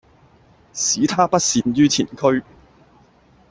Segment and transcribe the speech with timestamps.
[0.73, 2.43] 使他不憚于前驅。